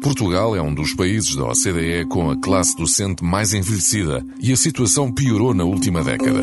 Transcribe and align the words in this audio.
Portugal 0.00 0.56
é 0.56 0.62
um 0.62 0.72
dos 0.72 0.94
países 0.94 1.36
da 1.36 1.44
OCDE 1.44 2.06
com 2.08 2.30
a 2.30 2.36
classe 2.36 2.74
docente 2.74 3.22
mais 3.22 3.52
envelhecida 3.52 4.24
e 4.40 4.50
a 4.50 4.56
situação 4.56 5.12
piorou 5.12 5.52
na 5.52 5.64
última 5.64 6.02
década. 6.02 6.42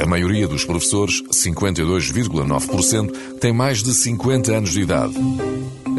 A 0.00 0.06
maioria 0.06 0.48
dos 0.48 0.64
professores, 0.64 1.22
52,9%, 1.32 3.38
tem 3.38 3.52
mais 3.52 3.82
de 3.82 3.94
50 3.94 4.52
anos 4.52 4.72
de 4.72 4.80
idade. 4.80 5.14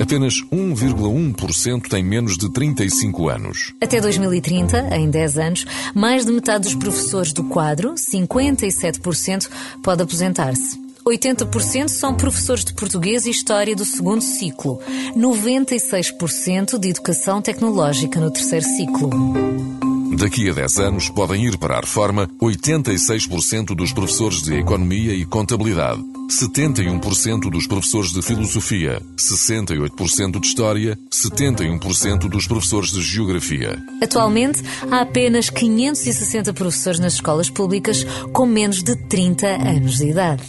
Apenas 0.02 0.44
1,1% 0.52 1.88
tem 1.88 2.04
menos 2.04 2.38
de 2.38 2.52
35 2.52 3.30
anos. 3.30 3.74
Até 3.82 4.02
2030, 4.02 4.98
em 4.98 5.10
10 5.10 5.38
anos, 5.38 5.66
mais 5.94 6.26
de 6.26 6.34
metade 6.34 6.66
dos 6.66 6.76
professores 6.76 7.32
do 7.32 7.46
quadro, 7.46 7.94
57%, 7.94 9.50
pode 9.82 10.04
aposentar-se. 10.04 10.85
80% 11.08 11.88
são 11.88 12.16
professores 12.16 12.66
de 12.66 12.74
português 12.74 13.28
e 13.28 13.30
história 13.30 13.76
do 13.76 13.86
segundo 13.86 14.24
ciclo, 14.24 14.80
96% 15.16 16.80
de 16.80 16.90
educação 16.90 17.44
tecnológica 17.44 18.20
no 18.20 18.32
terceiro 18.32 18.66
ciclo. 18.66 19.10
Daqui 20.14 20.50
a 20.50 20.54
10 20.54 20.80
anos 20.80 21.10
podem 21.10 21.46
ir 21.46 21.58
para 21.58 21.78
a 21.78 21.82
reforma 21.82 22.30
86% 22.42 23.76
dos 23.76 23.92
professores 23.92 24.42
de 24.42 24.56
Economia 24.56 25.14
e 25.14 25.26
Contabilidade, 25.26 26.02
71% 26.30 27.50
dos 27.50 27.68
professores 27.68 28.12
de 28.12 28.22
Filosofia, 28.22 29.02
68% 29.18 30.40
de 30.40 30.48
História, 30.48 31.00
71% 31.12 32.30
dos 32.30 32.48
professores 32.48 32.92
de 32.92 33.02
Geografia. 33.02 33.82
Atualmente, 34.02 34.64
há 34.92 35.02
apenas 35.02 35.50
560 35.50 36.54
professores 36.54 37.00
nas 37.00 37.14
escolas 37.14 37.50
públicas 37.50 38.06
com 38.32 38.46
menos 38.46 38.84
de 38.84 38.96
30 38.96 39.48
anos 39.48 39.98
de 39.98 40.10
idade. 40.10 40.44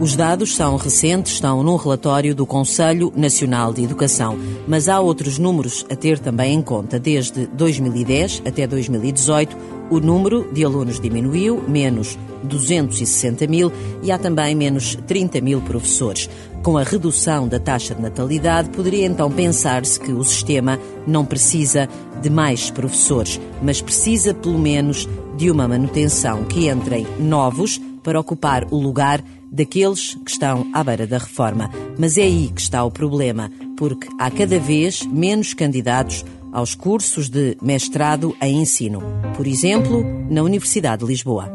Os 0.00 0.14
dados 0.14 0.54
são 0.54 0.76
recentes, 0.76 1.32
estão 1.32 1.60
num 1.64 1.74
relatório 1.74 2.32
do 2.32 2.46
Conselho 2.46 3.12
Nacional 3.16 3.72
de 3.72 3.82
Educação, 3.82 4.38
mas 4.64 4.88
há 4.88 5.00
outros 5.00 5.38
números 5.38 5.84
a 5.90 5.96
ter 5.96 6.20
também 6.20 6.54
em 6.54 6.62
conta. 6.62 7.00
Desde 7.00 7.48
2010 7.48 8.42
até 8.46 8.64
2018, 8.64 9.56
o 9.90 9.98
número 9.98 10.48
de 10.52 10.64
alunos 10.64 11.00
diminuiu, 11.00 11.64
menos 11.66 12.16
260 12.44 13.48
mil, 13.48 13.72
e 14.00 14.12
há 14.12 14.18
também 14.18 14.54
menos 14.54 14.96
30 15.08 15.40
mil 15.40 15.60
professores. 15.62 16.30
Com 16.62 16.78
a 16.78 16.84
redução 16.84 17.48
da 17.48 17.58
taxa 17.58 17.92
de 17.92 18.00
natalidade, 18.00 18.70
poderia 18.70 19.04
então 19.04 19.28
pensar-se 19.32 19.98
que 19.98 20.12
o 20.12 20.22
sistema 20.22 20.78
não 21.08 21.24
precisa 21.24 21.88
de 22.22 22.30
mais 22.30 22.70
professores, 22.70 23.40
mas 23.60 23.82
precisa 23.82 24.32
pelo 24.32 24.60
menos 24.60 25.08
de 25.36 25.50
uma 25.50 25.66
manutenção 25.66 26.44
que 26.44 26.68
entrem 26.68 27.04
novos 27.18 27.80
para 28.04 28.20
ocupar 28.20 28.64
o 28.70 28.76
lugar 28.76 29.22
daqueles 29.50 30.14
que 30.24 30.30
estão 30.30 30.66
à 30.72 30.82
beira 30.84 31.06
da 31.06 31.18
reforma. 31.18 31.70
Mas 31.98 32.18
é 32.18 32.22
aí 32.22 32.50
que 32.54 32.60
está 32.60 32.84
o 32.84 32.90
problema, 32.90 33.50
porque 33.76 34.08
há 34.18 34.30
cada 34.30 34.58
vez 34.58 35.04
menos 35.06 35.54
candidatos 35.54 36.24
aos 36.52 36.74
cursos 36.74 37.28
de 37.28 37.56
mestrado 37.60 38.36
em 38.40 38.60
ensino, 38.60 39.02
por 39.36 39.46
exemplo, 39.46 40.04
na 40.30 40.42
Universidade 40.42 41.04
de 41.04 41.10
Lisboa. 41.10 41.52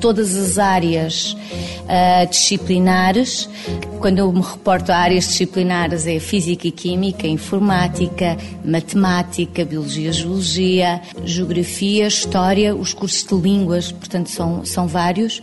Todas 0.00 0.34
as 0.34 0.58
áreas 0.58 1.36
uh, 1.90 2.30
disciplinares. 2.30 3.48
Quando 3.98 4.18
eu 4.18 4.32
me 4.32 4.40
reporto 4.40 4.90
a 4.90 4.96
áreas 4.96 5.26
disciplinares 5.26 6.06
é 6.06 6.20
Física 6.20 6.68
e 6.68 6.70
Química, 6.70 7.26
Informática, 7.26 8.36
Matemática, 8.64 9.64
Biologia, 9.64 10.12
Geologia, 10.12 11.02
Geografia, 11.24 12.06
História, 12.06 12.74
os 12.74 12.94
cursos 12.94 13.24
de 13.24 13.34
línguas, 13.34 13.92
portanto 13.92 14.30
são, 14.30 14.64
são 14.64 14.86
vários. 14.86 15.42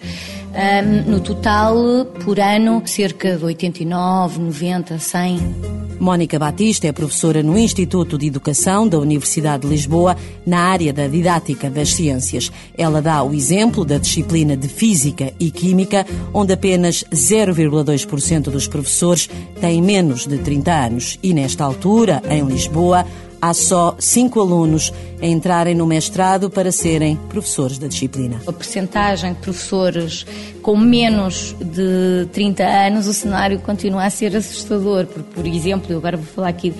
Um, 0.58 1.12
no 1.12 1.20
total, 1.20 2.06
por 2.24 2.40
ano, 2.40 2.82
cerca 2.86 3.38
de 3.38 3.46
89, 3.46 4.40
90, 4.40 4.98
100. 4.98 5.78
Mónica 6.00 6.38
Batista 6.38 6.88
é 6.88 6.92
professora 6.92 7.42
no 7.42 7.58
Instituto 7.58 8.18
de 8.18 8.28
Educação 8.28 8.88
da 8.88 9.00
Universidade 9.00 9.64
de 9.64 9.70
Lisboa, 9.70 10.16
na 10.46 10.60
área 10.60 10.94
da 10.94 11.08
didática 11.08 11.70
das 11.70 11.94
ciências. 11.94 12.52
Ela 12.78 13.02
dá 13.02 13.24
o 13.24 13.34
exemplo 13.34 13.84
da 13.84 13.98
disciplina 13.98 14.56
de 14.56 14.68
Física 14.68 15.34
e 15.40 15.50
Química, 15.50 16.06
onde 16.38 16.54
apenas 16.54 17.04
0,2% 17.12 18.52
dos 18.52 18.68
professores 18.68 19.28
têm 19.60 19.82
menos 19.82 20.28
de 20.28 20.38
30 20.38 20.72
anos. 20.72 21.18
E 21.24 21.34
nesta 21.34 21.64
altura, 21.64 22.22
em 22.30 22.46
Lisboa, 22.46 23.04
há 23.42 23.56
só 23.56 23.96
cinco 23.98 24.40
alunos 24.40 24.94
a 25.20 25.26
entrarem 25.26 25.74
no 25.74 25.88
mestrado 25.88 26.48
para 26.48 26.72
serem 26.72 27.16
professores 27.28 27.80
da 27.80 27.88
disciplina. 27.88 28.40
A 28.46 28.54
percentagem 28.54 29.34
de 29.34 29.40
professores 29.40 30.28
com 30.62 30.78
menos 30.78 31.56
de 31.60 32.28
30 32.32 32.64
anos, 32.64 33.08
o 33.08 33.14
cenário 33.14 33.60
continua 33.60 34.04
a 34.04 34.10
ser 34.12 34.36
assustador. 34.36 35.08
Por, 35.08 35.24
por 35.24 35.48
exemplo, 35.48 35.92
eu 35.92 35.98
agora 35.98 36.18
vou 36.18 36.26
falar 36.28 36.50
aqui 36.50 36.72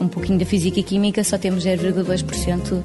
um 0.00 0.08
pouquinho 0.08 0.38
da 0.38 0.44
física 0.44 0.80
e 0.80 0.82
química, 0.82 1.22
só 1.22 1.38
temos 1.38 1.64
0,2% 1.64 2.82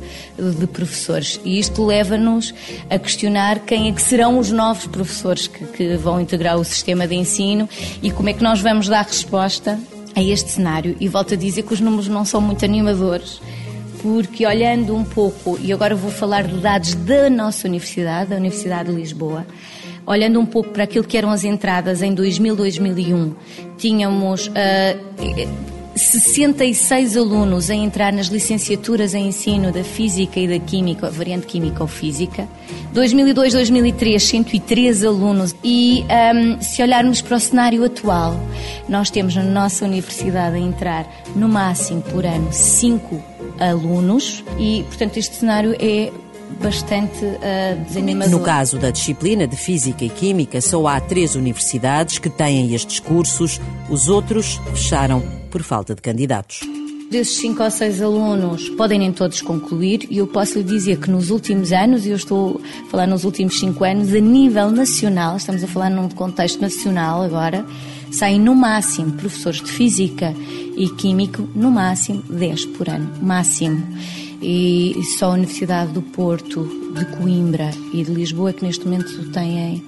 de 0.59 0.67
professores. 0.67 1.39
E 1.43 1.59
isto 1.59 1.85
leva-nos 1.85 2.53
a 2.89 2.99
questionar 2.99 3.59
quem 3.59 3.89
é 3.89 3.91
que 3.91 4.01
serão 4.01 4.39
os 4.39 4.51
novos 4.51 4.87
professores 4.87 5.47
que, 5.47 5.65
que 5.65 5.97
vão 5.97 6.19
integrar 6.19 6.57
o 6.57 6.63
sistema 6.63 7.07
de 7.07 7.15
ensino 7.15 7.67
e 8.01 8.11
como 8.11 8.29
é 8.29 8.33
que 8.33 8.43
nós 8.43 8.61
vamos 8.61 8.87
dar 8.87 9.05
resposta 9.05 9.79
a 10.15 10.21
este 10.21 10.51
cenário. 10.51 10.95
E 10.99 11.07
volto 11.07 11.33
a 11.33 11.37
dizer 11.37 11.63
que 11.63 11.73
os 11.73 11.81
números 11.81 12.07
não 12.07 12.25
são 12.25 12.41
muito 12.41 12.63
animadores, 12.65 13.41
porque 14.01 14.45
olhando 14.45 14.95
um 14.95 15.03
pouco, 15.03 15.59
e 15.61 15.73
agora 15.73 15.95
vou 15.95 16.11
falar 16.11 16.43
de 16.43 16.57
dados 16.57 16.93
da 16.93 17.29
nossa 17.29 17.67
universidade, 17.67 18.29
da 18.29 18.37
Universidade 18.37 18.89
de 18.89 18.95
Lisboa, 18.95 19.45
olhando 20.05 20.39
um 20.39 20.45
pouco 20.45 20.69
para 20.69 20.85
aquilo 20.85 21.03
que 21.03 21.17
eram 21.17 21.29
as 21.29 21.43
entradas 21.43 22.01
em 22.01 22.13
2000, 22.13 22.55
2001, 22.55 23.35
tínhamos 23.77 24.47
uh, 24.47 25.78
66 26.01 27.17
alunos 27.17 27.69
a 27.69 27.75
entrar 27.75 28.11
nas 28.13 28.27
licenciaturas 28.27 29.13
em 29.13 29.27
ensino 29.27 29.71
da 29.71 29.83
Física 29.83 30.39
e 30.39 30.47
da 30.47 30.59
Química, 30.59 31.09
variante 31.09 31.45
Química 31.45 31.81
ou 31.81 31.87
Física. 31.87 32.47
2002, 32.93 33.53
2003, 33.53 34.23
103 34.23 35.03
alunos. 35.03 35.55
E 35.63 36.05
um, 36.35 36.61
se 36.61 36.81
olharmos 36.81 37.21
para 37.21 37.37
o 37.37 37.39
cenário 37.39 37.83
atual, 37.83 38.39
nós 38.87 39.09
temos 39.09 39.35
na 39.35 39.43
nossa 39.43 39.85
universidade 39.85 40.55
a 40.55 40.59
entrar 40.59 41.07
no 41.35 41.47
máximo 41.47 42.01
por 42.01 42.25
ano 42.25 42.51
5 42.51 43.21
alunos 43.59 44.43
e, 44.57 44.83
portanto, 44.87 45.17
este 45.17 45.35
cenário 45.35 45.75
é 45.79 46.11
bastante 46.59 47.25
uh, 47.25 47.83
desanimador. 47.87 48.31
No 48.31 48.41
caso 48.41 48.77
da 48.77 48.91
disciplina 48.91 49.47
de 49.47 49.55
Física 49.55 50.03
e 50.03 50.09
Química, 50.09 50.61
só 50.61 50.85
há 50.87 50.99
três 50.99 51.35
universidades 51.35 52.19
que 52.19 52.29
têm 52.29 52.73
estes 52.73 52.99
cursos, 52.99 53.59
os 53.89 54.07
outros 54.07 54.59
fecharam 54.71 55.23
por 55.49 55.63
falta 55.63 55.95
de 55.95 56.01
candidatos. 56.01 56.59
Desses 57.09 57.37
cinco 57.37 57.63
ou 57.63 57.71
seis 57.71 57.99
alunos, 58.01 58.69
podem 58.69 58.99
nem 58.99 59.11
todos 59.11 59.41
concluir, 59.41 60.05
e 60.11 60.19
eu 60.19 60.27
posso 60.27 60.59
lhe 60.59 60.63
dizer 60.63 60.99
que 60.99 61.09
nos 61.09 61.31
últimos 61.31 61.71
anos, 61.71 62.05
e 62.05 62.09
eu 62.09 62.15
estou 62.15 62.61
a 62.85 62.89
falar 62.91 63.07
nos 63.07 63.23
últimos 63.23 63.59
cinco 63.59 63.83
anos, 63.83 64.13
a 64.13 64.19
nível 64.19 64.69
nacional, 64.69 65.37
estamos 65.37 65.63
a 65.63 65.67
falar 65.67 65.89
num 65.89 66.07
contexto 66.09 66.61
nacional 66.61 67.23
agora, 67.23 67.65
saem 68.11 68.39
no 68.39 68.53
máximo 68.53 69.13
professores 69.13 69.59
de 69.59 69.71
Física 69.71 70.35
e 70.77 70.87
Químico, 70.89 71.49
no 71.55 71.71
máximo 71.71 72.21
10 72.29 72.65
por 72.67 72.87
ano, 72.87 73.11
máximo 73.21 73.83
e 74.41 74.95
só 75.17 75.27
a 75.27 75.33
Universidade 75.33 75.91
do 75.91 76.01
Porto, 76.01 76.67
de 76.93 77.05
Coimbra 77.17 77.69
e 77.93 78.03
de 78.03 78.11
Lisboa 78.11 78.53
que 78.53 78.65
neste 78.65 78.85
momento 78.85 79.29
têm 79.31 79.83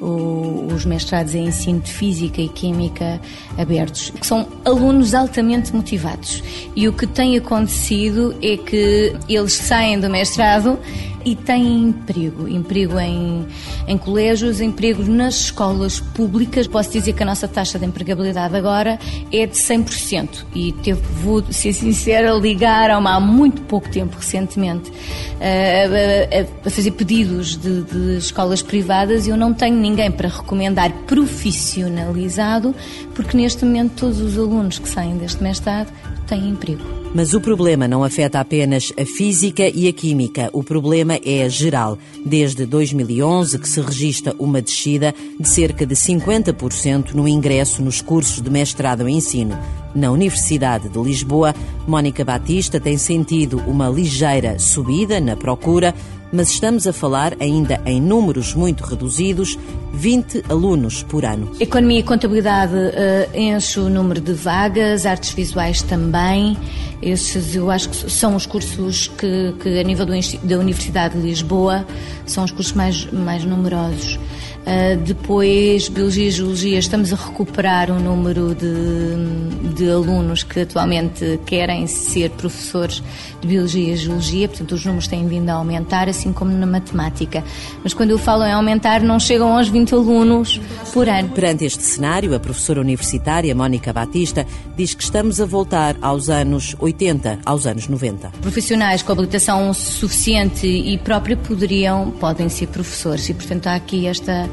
os 0.00 0.84
mestrados 0.84 1.34
em 1.34 1.46
ensino 1.46 1.80
de 1.80 1.90
Física 1.90 2.40
e 2.40 2.48
Química 2.48 3.20
abertos, 3.58 4.10
que 4.10 4.26
são 4.26 4.46
alunos 4.64 5.14
altamente 5.14 5.74
motivados. 5.74 6.42
E 6.74 6.86
o 6.88 6.92
que 6.92 7.06
tem 7.06 7.36
acontecido 7.36 8.36
é 8.42 8.56
que 8.56 9.14
eles 9.28 9.54
saem 9.54 9.98
do 9.98 10.08
mestrado 10.08 10.78
e 11.26 11.34
têm 11.34 11.88
emprego, 11.88 12.46
emprego 12.46 13.00
em, 13.00 13.44
em 13.88 13.98
colégios, 13.98 14.60
emprego 14.60 15.02
nas 15.02 15.34
escolas 15.34 15.98
públicas. 15.98 16.68
Posso 16.68 16.92
dizer 16.92 17.14
que 17.14 17.22
a 17.24 17.26
nossa 17.26 17.48
taxa 17.48 17.80
de 17.80 17.84
empregabilidade 17.84 18.54
agora 18.54 18.96
é 19.32 19.44
de 19.44 19.56
100% 19.56 20.44
e 20.54 20.70
teve, 20.84 21.00
vou 21.24 21.44
ser 21.50 21.72
sincera, 21.72 22.32
ligaram-me 22.32 23.08
há 23.08 23.18
muito 23.18 23.60
pouco 23.62 23.90
tempo, 23.90 24.16
recentemente, 24.16 24.92
a, 25.40 26.64
a, 26.64 26.68
a 26.68 26.70
fazer 26.70 26.92
pedidos 26.92 27.56
de, 27.56 27.82
de 27.82 28.18
escolas 28.18 28.62
privadas. 28.62 29.26
E 29.26 29.30
eu 29.30 29.36
não 29.36 29.52
tenho 29.52 29.76
ninguém 29.76 30.12
para 30.12 30.28
recomendar 30.28 30.92
profissionalizado, 31.08 32.72
porque 33.16 33.36
neste 33.36 33.64
momento 33.64 33.94
todos 33.96 34.20
os 34.20 34.38
alunos 34.38 34.78
que 34.78 34.88
saem 34.88 35.16
deste 35.18 35.42
mestrado 35.42 35.92
têm 36.26 36.50
emprego. 36.50 36.82
Mas 37.14 37.32
o 37.32 37.40
problema 37.40 37.88
não 37.88 38.04
afeta 38.04 38.40
apenas 38.40 38.92
a 39.00 39.06
física 39.06 39.66
e 39.68 39.88
a 39.88 39.92
química. 39.92 40.50
O 40.52 40.62
problema 40.62 41.18
é 41.24 41.48
geral. 41.48 41.96
Desde 42.24 42.66
2011 42.66 43.58
que 43.58 43.68
se 43.68 43.80
registra 43.80 44.34
uma 44.38 44.60
descida 44.60 45.14
de 45.40 45.48
cerca 45.48 45.86
de 45.86 45.94
50% 45.94 47.14
no 47.14 47.26
ingresso 47.26 47.82
nos 47.82 48.02
cursos 48.02 48.42
de 48.42 48.50
mestrado 48.50 49.08
em 49.08 49.16
ensino. 49.16 49.56
Na 49.94 50.10
Universidade 50.10 50.90
de 50.90 50.98
Lisboa, 50.98 51.54
Mónica 51.88 52.22
Batista 52.22 52.78
tem 52.78 52.98
sentido 52.98 53.62
uma 53.66 53.88
ligeira 53.88 54.58
subida 54.58 55.18
na 55.18 55.36
procura, 55.36 55.94
mas 56.32 56.50
estamos 56.50 56.86
a 56.86 56.92
falar 56.92 57.34
ainda 57.40 57.80
em 57.86 58.00
números 58.00 58.54
muito 58.54 58.84
reduzidos, 58.84 59.58
20 59.92 60.44
alunos 60.48 61.02
por 61.02 61.24
ano. 61.24 61.50
Economia 61.60 62.00
e 62.00 62.02
contabilidade 62.02 62.74
uh, 62.74 63.38
enche 63.38 63.80
o 63.80 63.88
número 63.88 64.20
de 64.20 64.32
vagas, 64.32 65.06
artes 65.06 65.30
visuais 65.30 65.82
também. 65.82 66.56
Esses 67.00 67.54
eu 67.54 67.70
acho 67.70 67.88
que 67.90 68.10
são 68.10 68.34
os 68.34 68.46
cursos 68.46 69.08
que, 69.08 69.54
que 69.60 69.78
a 69.78 69.82
nível 69.82 70.06
do, 70.06 70.12
da 70.42 70.58
Universidade 70.58 71.14
de 71.14 71.26
Lisboa, 71.26 71.86
são 72.26 72.44
os 72.44 72.50
cursos 72.50 72.72
mais, 72.72 73.10
mais 73.12 73.44
numerosos. 73.44 74.18
Uh, 74.66 74.96
depois, 74.96 75.88
Biologia 75.88 76.26
e 76.26 76.30
Geologia, 76.32 76.78
estamos 76.80 77.12
a 77.12 77.16
recuperar 77.16 77.88
o 77.88 78.00
número 78.00 78.52
de, 78.52 79.74
de 79.74 79.88
alunos 79.88 80.42
que 80.42 80.58
atualmente 80.58 81.38
querem 81.46 81.86
ser 81.86 82.30
professores 82.30 83.00
de 83.40 83.46
Biologia 83.46 83.92
e 83.92 83.96
Geologia, 83.96 84.48
portanto, 84.48 84.72
os 84.72 84.84
números 84.84 85.06
têm 85.06 85.28
vindo 85.28 85.50
a 85.50 85.52
aumentar, 85.52 86.08
assim 86.08 86.32
como 86.32 86.50
na 86.50 86.66
matemática. 86.66 87.44
Mas 87.84 87.94
quando 87.94 88.10
eu 88.10 88.18
falo 88.18 88.42
em 88.42 88.50
aumentar, 88.50 89.00
não 89.02 89.20
chegam 89.20 89.56
aos 89.56 89.68
20 89.68 89.94
alunos 89.94 90.60
por 90.92 91.08
ano. 91.08 91.28
Perante 91.28 91.64
este 91.64 91.84
cenário, 91.84 92.34
a 92.34 92.40
professora 92.40 92.80
universitária 92.80 93.54
Mónica 93.54 93.92
Batista 93.92 94.44
diz 94.76 94.94
que 94.94 95.02
estamos 95.04 95.40
a 95.40 95.46
voltar 95.46 95.94
aos 96.02 96.28
anos 96.28 96.74
80, 96.80 97.38
aos 97.46 97.66
anos 97.66 97.86
90. 97.86 98.30
Profissionais 98.42 99.00
com 99.00 99.12
habilitação 99.12 99.72
suficiente 99.72 100.66
e 100.66 100.98
própria 100.98 101.36
poderiam, 101.36 102.10
podem 102.10 102.48
ser 102.48 102.66
professores, 102.66 103.28
e 103.28 103.34
portanto 103.34 103.68
há 103.68 103.76
aqui 103.76 104.08
esta 104.08 104.50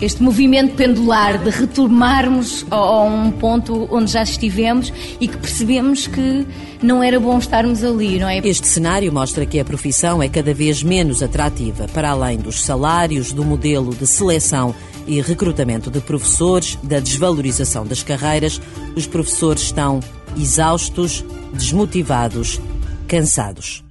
este 0.00 0.22
movimento 0.22 0.74
pendular 0.76 1.38
de 1.38 1.50
retomarmos 1.50 2.64
a, 2.70 3.02
um 3.02 3.30
ponto 3.30 3.86
onde 3.90 4.10
já 4.10 4.22
estivemos 4.22 4.92
e 5.20 5.28
que 5.28 5.36
percebemos 5.36 6.06
que 6.06 6.46
não 6.82 7.02
era 7.02 7.20
bom 7.20 7.38
estarmos 7.38 7.84
ali, 7.84 8.18
não 8.18 8.28
é? 8.28 8.38
Este 8.38 8.66
cenário 8.66 9.12
mostra 9.12 9.44
que 9.44 9.60
a 9.60 9.64
profissão 9.64 10.22
é 10.22 10.28
cada 10.28 10.54
vez 10.54 10.82
menos 10.82 11.22
atrativa, 11.22 11.86
para 11.88 12.10
além 12.10 12.38
dos 12.38 12.62
salários, 12.62 13.32
do 13.32 13.44
modelo 13.44 13.94
de 13.94 14.06
seleção 14.06 14.74
e 15.06 15.20
recrutamento 15.20 15.90
de 15.90 16.00
professores, 16.00 16.78
da 16.82 16.98
desvalorização 16.98 17.86
das 17.86 18.02
carreiras, 18.02 18.60
os 18.96 19.06
professores 19.06 19.62
estão 19.64 20.00
exaustos, 20.36 21.24
desmotivados, 21.52 22.60
cansados. 23.06 23.82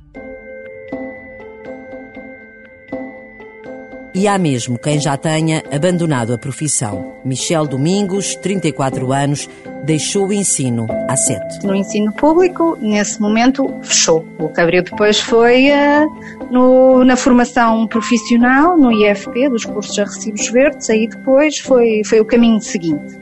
E 4.20 4.28
há 4.28 4.38
mesmo 4.38 4.78
quem 4.78 5.00
já 5.00 5.16
tenha 5.16 5.64
abandonado 5.72 6.34
a 6.34 6.38
profissão. 6.38 7.14
Michel 7.24 7.66
Domingos, 7.66 8.36
34 8.36 9.14
anos, 9.14 9.50
deixou 9.86 10.28
o 10.28 10.34
ensino 10.34 10.88
há 11.08 11.16
sete. 11.16 11.66
No 11.66 11.74
ensino 11.74 12.12
público, 12.12 12.78
nesse 12.82 13.22
momento, 13.22 13.74
fechou. 13.82 14.28
O 14.38 14.50
que 14.50 14.60
abriu 14.60 14.84
depois 14.84 15.22
foi 15.22 15.70
uh, 15.70 16.52
no, 16.52 17.06
na 17.06 17.16
formação 17.16 17.88
profissional, 17.88 18.78
no 18.78 18.92
IFP, 18.92 19.48
dos 19.48 19.64
cursos 19.64 19.98
a 19.98 20.04
recibos 20.04 20.50
verdes, 20.50 20.90
aí 20.90 21.08
depois 21.08 21.58
foi, 21.60 22.02
foi 22.04 22.20
o 22.20 22.26
caminho 22.26 22.60
seguinte. 22.60 23.18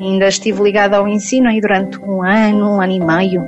Ainda 0.00 0.28
estive 0.28 0.62
ligada 0.62 0.96
ao 0.96 1.06
ensino 1.06 1.48
aí 1.48 1.60
durante 1.60 2.00
um 2.00 2.22
ano, 2.22 2.76
um 2.76 2.80
ano 2.80 2.92
e 2.92 3.00
meio, 3.00 3.44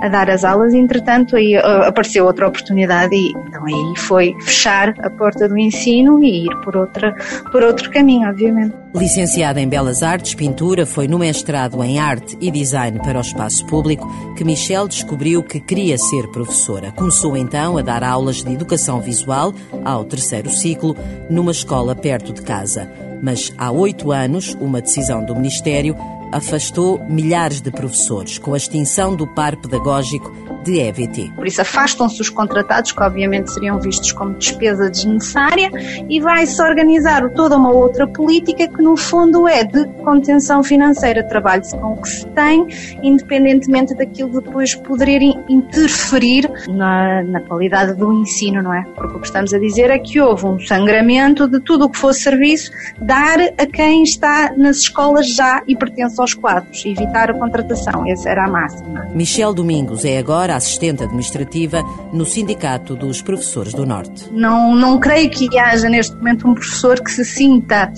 a 0.00 0.08
dar 0.08 0.28
as 0.28 0.44
aulas 0.44 0.74
entretanto, 0.74 1.36
aí 1.36 1.56
uh, 1.56 1.84
apareceu 1.86 2.24
outra 2.24 2.48
oportunidade 2.48 3.14
e 3.14 3.30
então 3.30 3.64
aí 3.64 3.96
foi 3.98 4.34
fechar 4.40 4.92
a 4.98 5.08
porta 5.08 5.48
do 5.48 5.56
ensino 5.56 6.22
e 6.22 6.46
ir 6.46 6.56
por, 6.64 6.76
outra, 6.76 7.14
por 7.52 7.62
outro 7.62 7.90
caminho, 7.90 8.28
obviamente. 8.28 8.74
Licenciada 8.94 9.60
em 9.60 9.68
Belas 9.68 10.02
Artes, 10.02 10.34
Pintura, 10.34 10.84
foi 10.84 11.06
no 11.06 11.18
mestrado 11.18 11.82
em 11.82 11.98
Arte 11.98 12.36
e 12.40 12.50
Design 12.50 12.98
para 12.98 13.18
o 13.18 13.22
Espaço 13.22 13.64
Público 13.66 14.08
que 14.36 14.44
Michelle 14.44 14.88
descobriu 14.88 15.42
que 15.42 15.60
queria 15.60 15.96
ser 15.96 16.28
professora. 16.28 16.92
Começou 16.92 17.36
então 17.36 17.78
a 17.78 17.82
dar 17.82 18.02
aulas 18.02 18.42
de 18.42 18.52
Educação 18.52 19.00
Visual 19.00 19.54
ao 19.84 20.04
terceiro 20.04 20.50
ciclo, 20.50 20.96
numa 21.30 21.52
escola 21.52 21.94
perto 21.94 22.32
de 22.32 22.42
casa 22.42 22.88
mas 23.24 23.50
há 23.56 23.70
oito 23.70 24.12
anos, 24.12 24.54
uma 24.60 24.82
decisão 24.82 25.24
do 25.24 25.34
Ministério 25.34 25.96
afastou 26.30 27.02
milhares 27.08 27.62
de 27.62 27.70
professores 27.70 28.36
com 28.36 28.52
a 28.52 28.58
extinção 28.58 29.16
do 29.16 29.26
par 29.26 29.56
pedagógico 29.56 30.30
de 30.64 30.80
EVT. 30.80 31.32
Por 31.36 31.46
isso 31.46 31.60
afastam-se 31.60 32.20
os 32.20 32.30
contratados, 32.30 32.92
que 32.92 33.02
obviamente 33.02 33.52
seriam 33.52 33.78
vistos 33.78 34.10
como 34.12 34.34
despesa 34.34 34.90
desnecessária, 34.90 35.70
e 36.08 36.20
vai-se 36.20 36.60
organizar 36.62 37.28
toda 37.30 37.56
uma 37.56 37.70
outra 37.70 38.06
política 38.06 38.66
que 38.66 38.82
no 38.82 38.96
fundo 38.96 39.46
é 39.46 39.62
de 39.62 39.86
contenção 40.02 40.62
financeira. 40.62 41.22
Trabalhe-se 41.22 41.76
com 41.76 41.92
o 41.92 42.02
que 42.02 42.08
se 42.08 42.26
tem, 42.28 42.66
independentemente 43.02 43.94
daquilo 43.94 44.40
depois 44.40 44.74
poder 44.74 45.20
interferir 45.48 46.50
na, 46.68 47.22
na 47.22 47.40
qualidade 47.40 47.94
do 47.94 48.12
ensino, 48.12 48.62
não 48.62 48.72
é? 48.72 48.84
Porque 48.94 49.16
o 49.16 49.20
que 49.20 49.26
estamos 49.26 49.52
a 49.52 49.58
dizer 49.58 49.90
é 49.90 49.98
que 49.98 50.20
houve 50.20 50.46
um 50.46 50.58
sangramento 50.58 51.46
de 51.46 51.60
tudo 51.60 51.84
o 51.86 51.90
que 51.90 51.98
fosse 51.98 52.22
serviço, 52.22 52.70
dar 53.00 53.38
a 53.40 53.66
quem 53.66 54.02
está 54.02 54.52
nas 54.56 54.78
escolas 54.78 55.28
já 55.34 55.62
e 55.66 55.76
pertence 55.76 56.20
aos 56.20 56.34
quadros, 56.34 56.84
evitar 56.86 57.30
a 57.30 57.34
contratação. 57.34 58.04
Essa 58.06 58.30
era 58.30 58.44
a 58.44 58.48
máxima. 58.48 59.06
Michel 59.14 59.52
Domingos 59.52 60.04
é 60.04 60.18
agora 60.18 60.53
assistente 60.56 61.02
administrativa 61.02 61.82
no 62.12 62.24
Sindicato 62.24 62.94
dos 62.94 63.22
Professores 63.22 63.72
do 63.72 63.86
Norte. 63.86 64.28
Não, 64.32 64.74
não 64.74 64.98
creio 64.98 65.30
que 65.30 65.58
haja 65.58 65.88
neste 65.88 66.14
momento 66.16 66.48
um 66.48 66.54
professor 66.54 67.00
que 67.00 67.10
se 67.10 67.24
sinta 67.24 67.92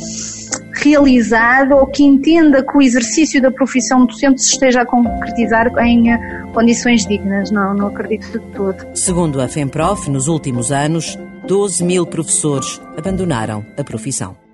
realizado 0.73 1.73
ou 1.73 1.87
que 1.87 2.05
entenda 2.05 2.62
que 2.62 2.76
o 2.76 2.82
exercício 2.82 3.41
da 3.41 3.50
profissão 3.50 4.05
docente 4.06 4.43
se 4.43 4.53
esteja 4.53 4.82
a 4.82 4.87
concretizar 4.87 5.67
em 5.79 6.12
eh, 6.12 6.44
condições 6.53 7.06
dignas. 7.06 7.50
Não, 7.50 7.75
não 7.75 7.88
acredito 7.88 8.38
de 8.38 8.38
todo. 8.55 8.87
Segundo 8.94 9.41
a 9.41 9.49
FEMPROF, 9.49 10.11
nos 10.11 10.29
últimos 10.29 10.70
anos, 10.70 11.19
12 11.47 11.82
mil 11.82 12.06
professores 12.06 12.81
abandonaram 12.97 13.64
a 13.76 13.85
profissão. 13.85 14.45